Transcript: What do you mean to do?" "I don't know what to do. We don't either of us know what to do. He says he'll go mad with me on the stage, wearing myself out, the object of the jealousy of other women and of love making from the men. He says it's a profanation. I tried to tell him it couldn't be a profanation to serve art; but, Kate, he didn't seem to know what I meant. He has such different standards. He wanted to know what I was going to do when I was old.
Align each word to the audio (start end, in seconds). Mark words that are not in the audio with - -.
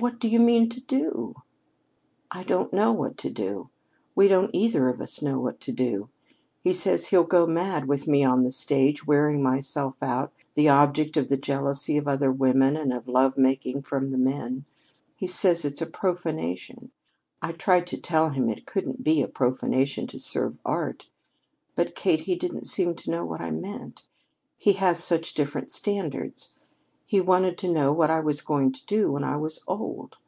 What 0.00 0.20
do 0.20 0.28
you 0.28 0.38
mean 0.38 0.68
to 0.70 0.80
do?" 0.80 1.34
"I 2.30 2.44
don't 2.44 2.72
know 2.72 2.92
what 2.92 3.18
to 3.18 3.30
do. 3.30 3.68
We 4.14 4.28
don't 4.28 4.52
either 4.52 4.88
of 4.88 5.00
us 5.00 5.20
know 5.22 5.40
what 5.40 5.58
to 5.62 5.72
do. 5.72 6.08
He 6.60 6.72
says 6.72 7.06
he'll 7.06 7.24
go 7.24 7.48
mad 7.48 7.88
with 7.88 8.06
me 8.06 8.22
on 8.22 8.44
the 8.44 8.52
stage, 8.52 9.08
wearing 9.08 9.42
myself 9.42 9.96
out, 10.00 10.32
the 10.54 10.68
object 10.68 11.16
of 11.16 11.28
the 11.28 11.36
jealousy 11.36 11.96
of 11.96 12.06
other 12.06 12.30
women 12.30 12.76
and 12.76 12.92
of 12.92 13.08
love 13.08 13.36
making 13.36 13.82
from 13.82 14.12
the 14.12 14.18
men. 14.18 14.66
He 15.16 15.26
says 15.26 15.64
it's 15.64 15.82
a 15.82 15.86
profanation. 15.86 16.92
I 17.42 17.50
tried 17.50 17.88
to 17.88 17.96
tell 17.98 18.28
him 18.30 18.48
it 18.48 18.66
couldn't 18.66 19.02
be 19.02 19.20
a 19.20 19.26
profanation 19.26 20.06
to 20.08 20.20
serve 20.20 20.58
art; 20.64 21.08
but, 21.74 21.96
Kate, 21.96 22.20
he 22.20 22.36
didn't 22.36 22.68
seem 22.68 22.94
to 22.94 23.10
know 23.10 23.24
what 23.26 23.40
I 23.40 23.50
meant. 23.50 24.04
He 24.56 24.74
has 24.74 25.02
such 25.02 25.34
different 25.34 25.72
standards. 25.72 26.52
He 27.10 27.22
wanted 27.22 27.56
to 27.56 27.72
know 27.72 27.90
what 27.90 28.10
I 28.10 28.20
was 28.20 28.42
going 28.42 28.70
to 28.70 28.84
do 28.84 29.10
when 29.12 29.24
I 29.24 29.38
was 29.38 29.62
old. 29.66 30.18